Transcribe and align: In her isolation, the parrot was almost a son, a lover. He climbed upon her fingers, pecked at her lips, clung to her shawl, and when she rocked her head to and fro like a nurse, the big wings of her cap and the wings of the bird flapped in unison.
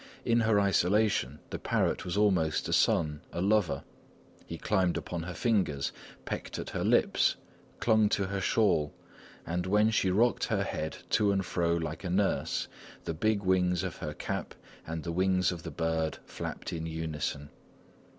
In 0.25 0.39
her 0.39 0.59
isolation, 0.59 1.37
the 1.51 1.59
parrot 1.59 2.05
was 2.05 2.17
almost 2.17 2.67
a 2.67 2.73
son, 2.73 3.21
a 3.31 3.39
lover. 3.39 3.83
He 4.47 4.57
climbed 4.57 4.97
upon 4.97 5.21
her 5.21 5.35
fingers, 5.35 5.91
pecked 6.25 6.57
at 6.57 6.71
her 6.71 6.83
lips, 6.83 7.35
clung 7.79 8.09
to 8.09 8.25
her 8.25 8.41
shawl, 8.41 8.95
and 9.45 9.67
when 9.67 9.91
she 9.91 10.09
rocked 10.09 10.45
her 10.45 10.63
head 10.63 10.97
to 11.11 11.31
and 11.31 11.45
fro 11.45 11.75
like 11.77 12.03
a 12.03 12.09
nurse, 12.09 12.67
the 13.03 13.13
big 13.13 13.43
wings 13.43 13.83
of 13.83 13.97
her 13.97 14.15
cap 14.15 14.55
and 14.87 15.03
the 15.03 15.11
wings 15.11 15.51
of 15.51 15.61
the 15.61 15.69
bird 15.69 16.17
flapped 16.25 16.73
in 16.73 16.87
unison. 16.87 17.49